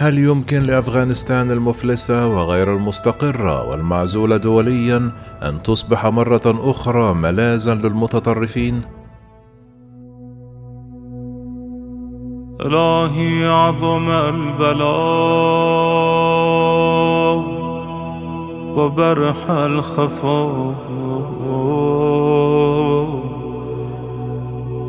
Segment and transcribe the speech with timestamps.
[0.00, 8.82] هل يمكن لأفغانستان المفلسة وغير المستقرة والمعزولة دوليا أن تصبح مرة أخرى ملاذا للمتطرفين؟
[12.60, 14.88] الهي عظم البلاء
[18.76, 20.74] وبرح الخفاء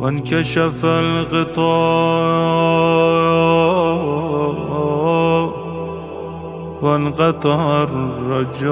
[0.02, 2.30] وانكشف الغطاء
[6.82, 8.70] وانقطع الرجاء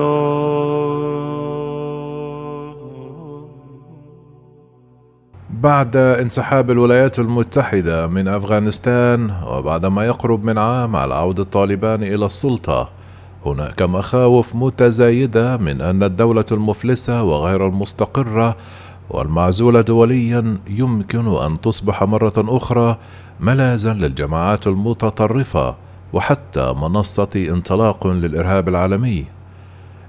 [5.50, 12.90] بعد انسحاب الولايات المتحدة من أفغانستان وبعدما يقرب من عام على عودة طالبان إلى السلطة
[13.46, 18.56] هناك مخاوف متزايدة من أن الدولة المفلسة وغير المستقرة
[19.10, 22.98] والمعزولة دوليا يمكن أن تصبح مرة أخرى
[23.40, 25.87] ملاذا للجماعات المتطرفة.
[26.14, 29.26] وحتى منصة انطلاق للإرهاب العالمي.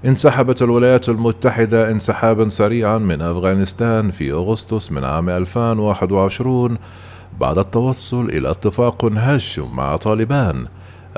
[0.05, 6.77] انسحبت الولايات المتحدة انسحابا سريعا من أفغانستان في أغسطس من عام 2021
[7.39, 10.65] بعد التوصل إلى اتفاق هش مع طالبان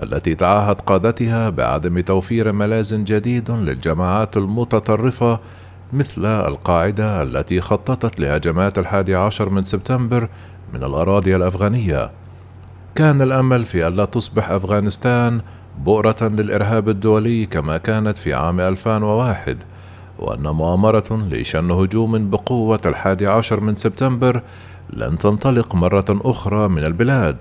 [0.03, 5.39] التي تعهد قادتها بعدم توفير ملاذ جديد للجماعات المتطرفة
[5.93, 10.29] مثل القاعدة التي خططت لهجمات الحادي عشر من سبتمبر
[10.73, 12.11] من الأراضي الأفغانية
[12.95, 15.41] كان الأمل في ألا تصبح أفغانستان
[15.85, 19.57] بؤرة للإرهاب الدولي كما كانت في عام 2001
[20.19, 24.41] وأن مؤامرة لشن هجوم بقوة الحادي عشر من سبتمبر
[24.93, 27.37] لن تنطلق مرة أخرى من البلاد.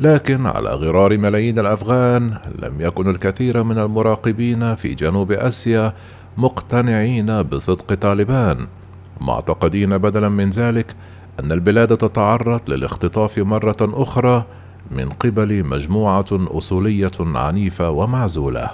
[0.00, 5.92] لكن على غرار ملايين الأفغان لم يكن الكثير من المراقبين في جنوب آسيا
[6.36, 8.66] مقتنعين بصدق طالبان.
[9.20, 10.94] معتقدين بدلا من ذلك
[11.40, 14.44] أن البلاد تتعرض للاختطاف مرة أخرى
[14.90, 18.70] من قبل مجموعة أصولية عنيفة ومعزولة.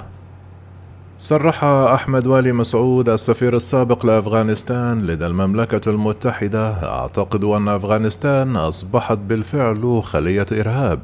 [1.19, 6.71] صرح أحمد والي مسعود السفير السابق لأفغانستان لدى المملكة المتحدة.
[6.71, 11.01] أعتقد أن أفغانستان أصبحت بالفعل خلية إرهاب.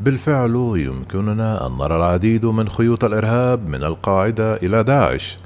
[0.00, 5.38] بالفعل يمكننا أن نرى العديد من خيوط الإرهاب من القاعدة إلى داعش.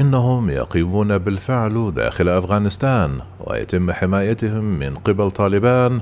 [0.00, 6.00] إنهم يقيمون بالفعل داخل أفغانستان ويتم حمايتهم من قبل طالبان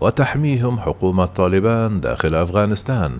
[0.00, 3.18] وتحميهم حكومة طالبان داخل أفغانستان.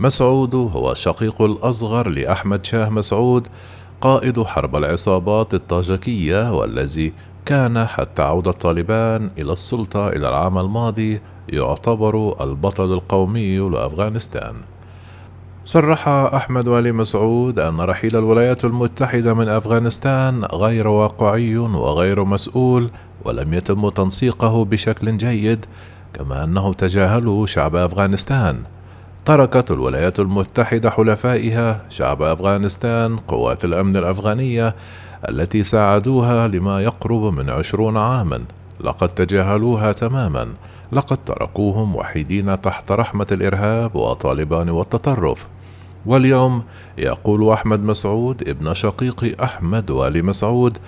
[0.00, 3.48] مسعود هو الشقيق الأصغر لأحمد شاه مسعود
[4.00, 7.12] قائد حرب العصابات الطاجكية والذي
[7.46, 14.54] كان حتى عودة طالبان إلى السلطة إلى العام الماضي يعتبر البطل القومي لأفغانستان.
[15.64, 22.90] صرح أحمد والي مسعود أن رحيل الولايات المتحدة من أفغانستان غير واقعي وغير مسؤول
[23.24, 25.66] ولم يتم تنسيقه بشكل جيد
[26.16, 28.58] كما أنه تجاهله شعب أفغانستان.
[29.24, 34.74] تركت الولايات المتحدة حلفائها شعب أفغانستان قوات الأمن الأفغانية
[35.28, 38.40] التي ساعدوها لما يقرب من عشرون عاما.
[38.80, 40.48] لقد تجاهلوها تماما.
[40.92, 45.46] لقد تركوهم وحيدين تحت رحمة الإرهاب وطالبان والتطرف.
[46.06, 46.62] واليوم
[46.98, 50.78] يقول أحمد مسعود ابن شقيق أحمد والي مسعود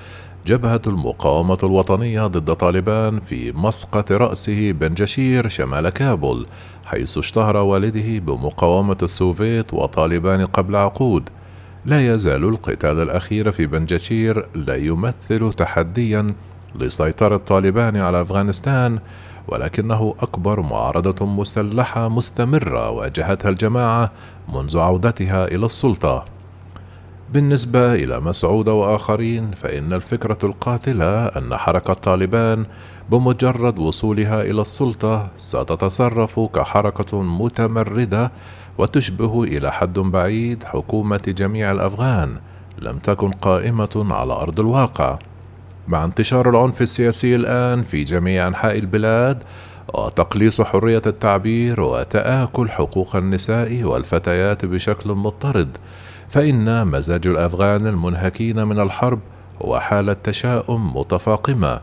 [0.46, 6.46] جبهة المقاومة الوطنية ضد طالبان في مسقط رأسه بنجشير شمال كابول
[6.84, 11.28] حيث اشتهر والده بمقاومة السوفيت وطالبان قبل عقود
[11.84, 16.34] لا يزال القتال الأخير في بنجشير لا يمثل تحديا
[16.74, 18.98] لسيطرة طالبان على أفغانستان
[19.48, 24.12] ولكنه أكبر معارضة مسلحة مستمرة واجهتها الجماعة
[24.54, 26.24] منذ عودتها إلى السلطة.
[27.32, 32.66] بالنسبة إلى مسعود وآخرين فإن الفكرة القاتلة أن حركة طالبان
[33.10, 38.32] بمجرد وصولها إلى السلطة ستتصرف كحركة متمردة
[38.78, 42.36] وتشبه إلى حد بعيد حكومة جميع الأفغان
[42.78, 45.18] لم تكن قائمة على أرض الواقع.
[45.88, 49.42] مع انتشار العنف السياسي الآن في جميع أنحاء البلاد
[49.94, 55.78] وتقليص حرية التعبير وتآكل حقوق النساء والفتيات بشكل مضطرد
[56.28, 59.18] فإن مزاج الأفغان المنهكين من الحرب
[59.62, 61.80] هو حالة تشاؤم متفاقمة.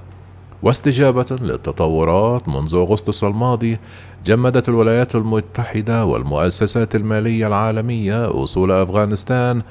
[0.63, 3.77] واستجابة للتطورات منذ أغسطس الماضي
[4.25, 9.61] جمدت الولايات المتحدة والمؤسسات المالية العالمية أصول أفغانستان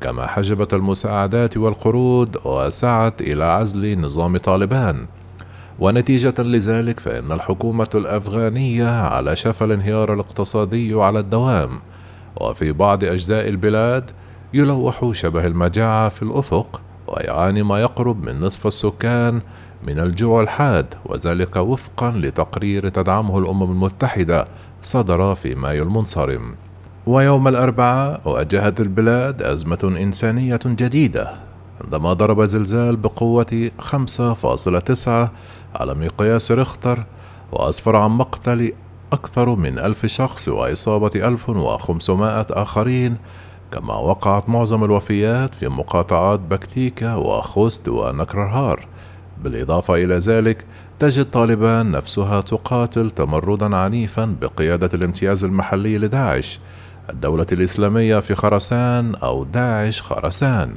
[0.00, 5.06] كما حجبت المساعدات والقروض وسعت إلى عزل نظام طالبان.
[5.78, 11.80] ونتيجة لذلك فإن الحكومة الأفغانية على شفا الانهيار الاقتصادي على الدوام.
[12.36, 14.10] وفي بعض أجزاء البلاد
[14.54, 19.40] يلوح شبه المجاعة في الأفق ويعاني ما يقرب من نصف السكان
[19.86, 24.46] من الجوع الحاد وذلك وفقا لتقرير تدعمه الأمم المتحدة
[24.82, 26.54] صدر في مايو المنصرم.
[27.06, 31.30] ويوم الأربعاء واجهت البلاد أزمة إنسانية جديدة
[31.84, 35.08] عندما ضرب زلزال بقوة 5.9
[35.74, 37.04] على مقياس ريختر
[37.52, 38.72] وأسفر عن مقتل
[39.12, 43.16] أكثر من ألف شخص وإصابة 1500 آخرين
[43.72, 48.86] كما وقعت معظم الوفيات في مقاطعات بكتيكا وخوست ونكرهار.
[49.44, 50.64] بالإضافة إلى ذلك
[50.98, 56.60] تجد طالبان نفسها تقاتل تمردا عنيفا بقيادة الامتياز المحلي لداعش
[57.10, 60.74] الدولة الإسلامية في خرسان أو داعش خرسان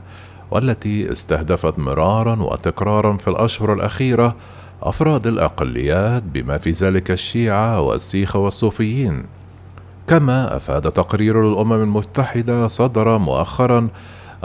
[0.51, 4.35] والتي استهدفت مرارا وتكرارا في الأشهر الأخيرة
[4.83, 9.23] أفراد الأقليات بما في ذلك الشيعة والسيخ والصوفيين.
[10.07, 13.87] كما أفاد تقرير الأمم المتحدة صدر مؤخرا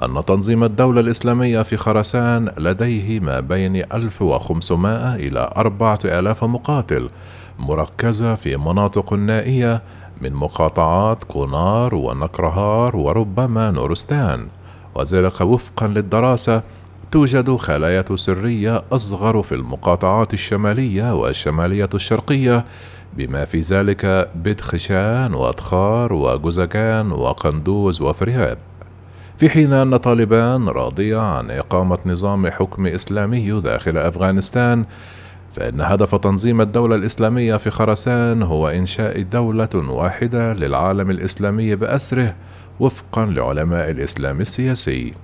[0.03, 7.11] أن تنظيم الدولة الإسلامية في خراسان لديه ما بين 1500 إلى 4000 مقاتل
[7.59, 9.83] مركزة في مناطق نائية
[10.21, 14.47] من مقاطعات كونار ونكرهار وربما نورستان.
[14.95, 16.63] وذلك وفقا للدراسة
[17.11, 22.65] توجد خلايا سرية أصغر في المقاطعات الشمالية والشمالية الشرقية
[23.17, 28.59] بما في ذلك بدخشان وأدخار وجوزجان وقندوز وفرياب
[29.39, 34.85] في حين أن طالبان راضية عن إقامة نظام حكم إسلامي داخل أفغانستان
[35.53, 42.35] فإن هدف تنظيم الدولة الإسلامية في خراسان هو إنشاء دولة واحدة للعالم الإسلامي بأسره
[42.81, 45.15] وفقا لعلماء الإسلام السياسي.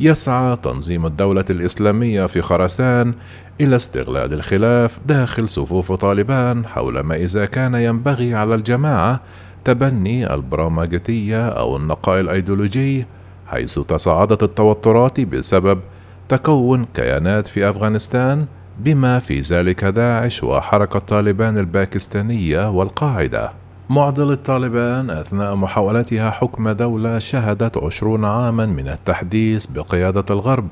[0.00, 3.14] يسعى تنظيم الدولة الإسلامية في خراسان
[3.60, 9.20] إلى استغلال الخلاف داخل صفوف طالبان حول ما إذا كان ينبغي على الجماعة
[9.64, 13.06] تبني البرامجتية أو النقاء الأيديولوجي
[13.46, 15.80] حيث تصاعدت التوترات بسبب
[16.28, 18.46] تكون كيانات في أفغانستان
[18.78, 23.52] بما في ذلك داعش وحركة طالبان الباكستانية والقاعدة.
[23.90, 30.68] معضلة طالبان أثناء محاولتها حكم دولة شهدت عشرون عاما من التحديث بقيادة الغرب.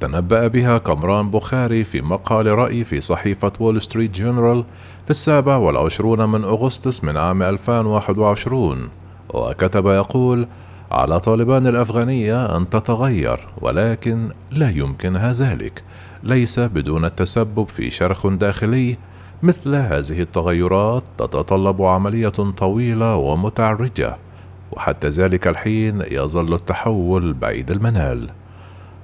[0.00, 4.64] تنبأ بها كمران بخاري في مقال رأي في صحيفة وول ستريت جورنال
[5.04, 8.88] في السابع والعشرون من أغسطس من عام 2021
[9.34, 10.48] وكتب يقول
[10.90, 15.82] على طالبان الأفغانية أن تتغير ولكن لا يمكنها ذلك.
[16.22, 18.96] ليس بدون التسبب في شرخ داخلي
[19.44, 24.16] مثل هذه التغيرات تتطلب عملية طويلة ومتعرجة
[24.72, 28.30] وحتى ذلك الحين يظل التحول بعيد المنال.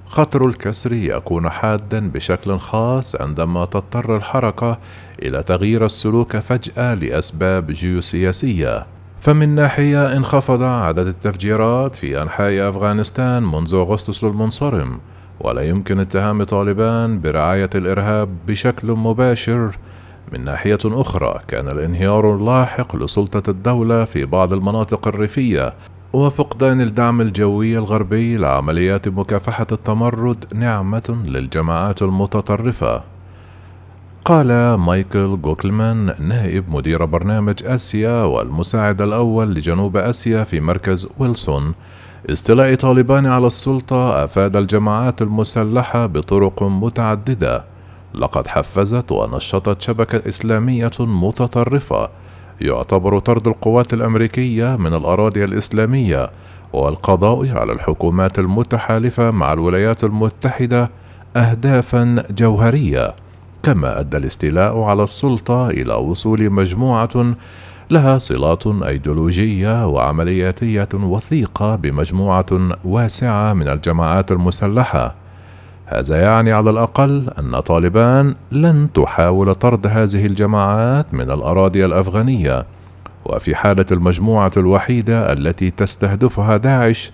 [0.07, 4.77] خطر الكسر يكون حادا بشكل خاص عندما تضطر الحركة
[5.21, 8.85] إلى تغيير السلوك فجأة لأسباب جيوسياسية.
[9.19, 14.99] فمن ناحية انخفض عدد التفجيرات في أنحاء أفغانستان منذ أغسطس المنصرم
[15.39, 19.77] ولا يمكن اتهام طالبان برعاية الإرهاب بشكل مباشر
[20.31, 25.73] من ناحية أخرى كان الانهيار اللاحق لسلطة الدولة في بعض المناطق الريفية
[26.13, 33.03] وفقدان الدعم الجوي الغربي لعمليات مكافحة التمرد نعمة للجماعات المتطرفة.
[34.25, 41.73] قال مايكل جوكلمان نائب مدير برنامج آسيا والمساعد الأول لجنوب آسيا في مركز ويلسون.
[42.29, 47.63] استيلاء طالبان على السلطة أفاد الجماعات المسلحة بطرق متعددة.
[48.13, 52.09] لقد حفزت ونشطت شبكة إسلامية متطرفة.
[52.61, 56.29] يعتبر طرد القوات الأمريكية من الأراضي الإسلامية
[56.73, 60.89] والقضاء على الحكومات المتحالفة مع الولايات المتحدة
[61.35, 63.15] أهدافا جوهرية.
[63.63, 67.35] كما أدى الاستيلاء على السلطة إلى وصول مجموعة
[67.89, 72.45] لها صلات أيديولوجية وعملياتية وثيقة بمجموعة
[72.83, 75.20] واسعة من الجماعات المسلحة.
[75.93, 82.65] هذا يعني على الأقل أن طالبان لن تحاول طرد هذه الجماعات من الأراضي الأفغانية
[83.25, 87.11] وفي حالة المجموعة الوحيدة التي تستهدفها داعش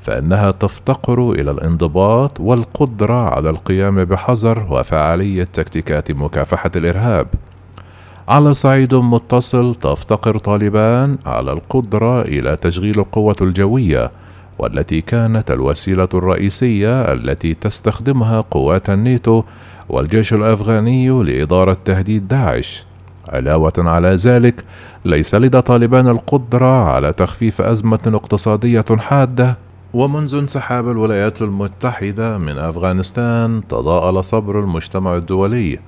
[0.00, 7.26] فإنها تفتقر إلى الانضباط والقدرة على القيام بحذر وفعالية تكتيكات مكافحة الإرهاب.
[8.28, 14.10] على صعيد متصل تفتقر طالبان على القدرة إلى تشغيل القوة الجوية
[14.58, 19.42] والتي كانت الوسيلة الرئيسية التي تستخدمها قوات الناتو
[19.88, 22.86] والجيش الأفغاني لإدارة تهديد داعش.
[23.28, 24.64] علاوة على ذلك،
[25.04, 29.56] ليس لدى طالبان القدرة على تخفيف أزمة اقتصادية حادة
[29.92, 35.78] ومنذ انسحاب الولايات المتحدة من أفغانستان تضاءل صبر المجتمع الدولي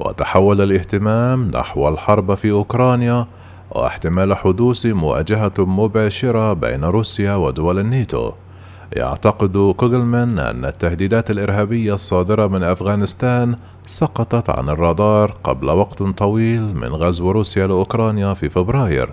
[0.00, 3.26] وتحول الاهتمام نحو الحرب في أوكرانيا
[3.70, 8.32] واحتمال حدوث مواجهة مباشرة بين روسيا ودول الناتو.
[8.92, 13.56] يعتقد كوغلمان أن التهديدات الإرهابية الصادرة من أفغانستان
[13.86, 19.10] سقطت عن الرادار قبل وقت طويل من غزو روسيا لأوكرانيا في فبراير.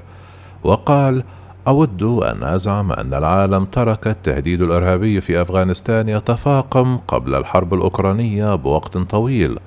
[0.63, 1.23] وقال
[1.67, 8.97] أود أن أزعم أن العالم ترك التهديد الإرهابي في أفغانستان يتفاقم قبل الحرب الأوكرانية بوقت
[8.97, 9.59] طويل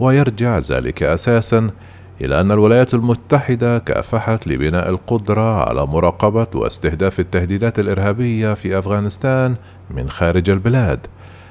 [0.00, 1.70] ويرجع ذلك أساسا
[2.20, 9.54] إلى أن الولايات المتحدة كافحت لبناء القدرة على مراقبة واستهداف التهديدات الإرهابية في أفغانستان
[9.90, 11.06] من خارج البلاد.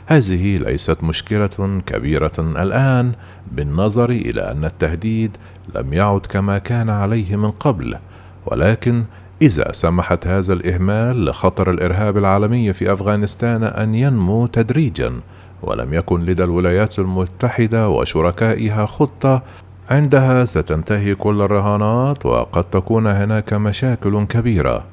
[0.06, 3.12] هذه ليست مشكلة كبيرة الآن
[3.52, 5.38] بالنظر إلى أن التهديد
[5.76, 7.98] لم يعد كما كان عليه من قبل،
[8.46, 9.04] ولكن
[9.42, 15.14] إذا سمحت هذا الإهمال لخطر الإرهاب العالمي في أفغانستان أن ينمو تدريجًا،
[15.62, 19.44] ولم يكن لدى الولايات المتحدة وشركائها خطة
[19.90, 24.84] عندها ستنتهي كل الرهانات وقد تكون هناك مشاكل كبيرة.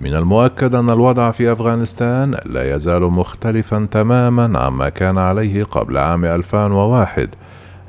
[0.00, 6.24] من المؤكد أن الوضع في أفغانستان لا يزال مختلفا تماما عما كان عليه قبل عام
[6.24, 7.28] 2001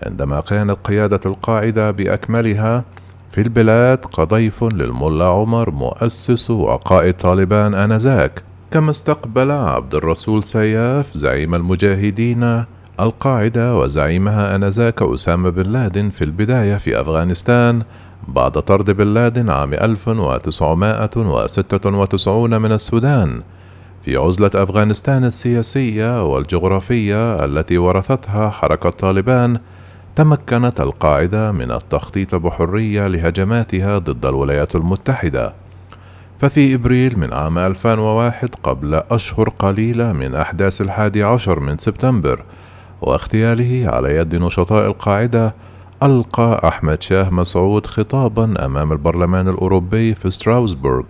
[0.05, 2.83] عندما كانت قيادة القاعدة بأكملها
[3.31, 8.43] في البلاد كضيف للملا عمر مؤسس وقائد طالبان آنذاك.
[8.71, 12.65] كما استقبل عبد الرسول سياف زعيم المجاهدين
[12.99, 17.81] القاعدة وزعيمها آنذاك أسامة بن لادن في البداية في أفغانستان
[18.27, 23.41] بعد طرد بن لادن عام 1996 من السودان
[24.01, 29.59] في عزلة أفغانستان السياسية والجغرافية التي ورثتها حركة طالبان
[30.15, 35.53] تمكنت القاعدة من التخطيط بحرية لهجماتها ضد الولايات المتحدة.
[36.39, 42.43] ففي إبريل من عام 2001 قبل أشهر قليلة من أحداث الحادي عشر من سبتمبر
[43.01, 45.53] واغتياله على يد نشطاء القاعدة
[46.03, 51.03] ألقى أحمد شاه مسعود خطابا أمام البرلمان الأوروبي في ستراوسبورغ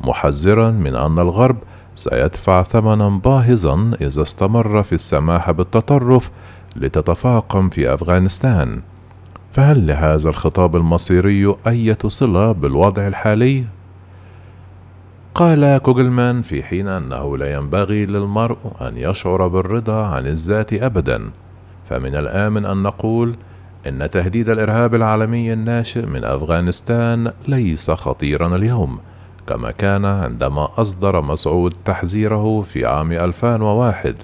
[0.00, 1.56] محذرا من أن الغرب
[1.94, 6.30] سيدفع ثمنا باهظا إذا استمر في السماح بالتطرف
[6.76, 8.80] لتتفاقم في أفغانستان
[9.52, 13.64] فهل لهذا الخطاب المصيري أية صلة بالوضع الحالي؟
[15.36, 21.30] قال كوغلمان في حين أنه لا ينبغي للمرء أن يشعر بالرضا عن الذات أبدا.
[21.88, 23.36] فمن الآمن أن نقول
[23.86, 28.98] إن تهديد الإرهاب العالمي الناشئ من أفغانستان ليس خطيرا اليوم
[29.46, 34.14] كما كان عندما أصدر مسعود تحذيره في عام 2001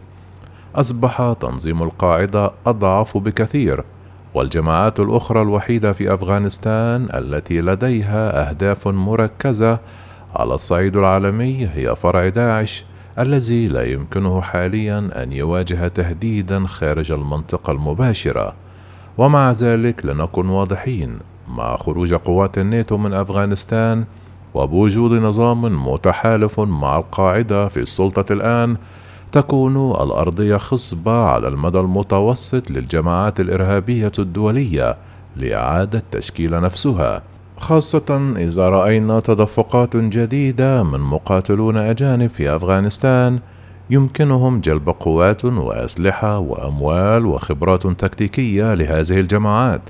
[0.74, 3.84] أصبح تنظيم القاعدة أضعف بكثير
[4.34, 9.78] والجماعات الأخرى الوحيدة في أفغانستان التي لديها أهداف مركزة
[10.36, 12.84] على الصعيد العالمي هي فرع داعش
[13.18, 18.54] الذي لا يمكنه حاليا أن يواجه تهديدا خارج المنطقة المباشرة.
[19.18, 24.04] ومع ذلك لنكن واضحين مع خروج قوات الناتو من أفغانستان
[24.54, 28.76] وبوجود نظام متحالف مع القاعدة في السلطة الآن
[29.32, 34.96] تكون الأرضية خصبة على المدى المتوسط للجماعات الإرهابية الدولية
[35.36, 37.22] لإعادة تشكيل نفسها.
[37.62, 43.38] خاصة إذا رأينا تدفقات جديدة من مقاتلون أجانب في أفغانستان
[43.90, 49.80] يمكنهم جلب قوات وأسلحة وأموال وخبرات تكتيكية لهذه الجماعات.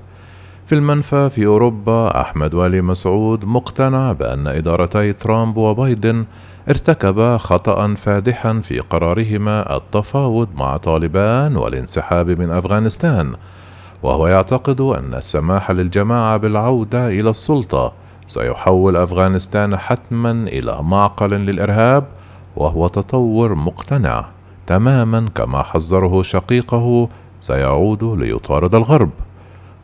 [0.67, 6.25] في المنفى في أوروبا أحمد والي مسعود مقتنع بأن إدارتي ترامب وبايدن
[6.69, 13.33] ارتكبا خطأ فادحا في قرارهما التفاوض مع طالبان والانسحاب من أفغانستان
[14.03, 17.93] وهو يعتقد أن السماح للجماعة بالعودة إلى السلطة
[18.27, 22.05] سيحول أفغانستان حتما إلى معقل للإرهاب
[22.57, 24.25] وهو تطور مقتنع
[24.67, 27.09] تماما كما حذره شقيقه
[27.41, 29.11] سيعود ليطارد الغرب.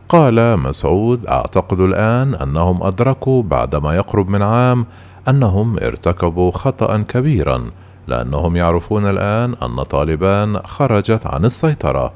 [0.09, 4.87] قال مسعود أعتقد الآن أنهم أدركوا بعدما يقرب من عام
[5.29, 7.71] أنهم ارتكبوا خطأ كبيرا
[8.07, 12.13] لأنهم يعرفون الآن أن طالبان خرجت عن السيطرة.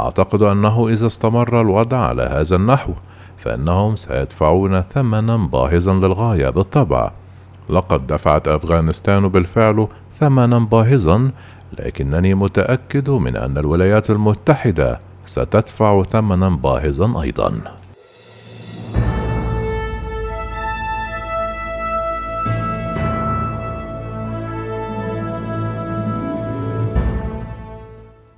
[0.00, 2.92] أعتقد أنه إذا استمر الوضع على هذا النحو
[3.38, 7.10] فإنهم سيدفعون ثمنا باهظا للغاية بالطبع.
[7.70, 9.88] لقد دفعت أفغانستان بالفعل
[10.18, 11.30] ثمنا باهظا
[11.78, 17.52] لكنني متأكد من أن الولايات المتحدة ستدفع ثمنا باهظا أيضا.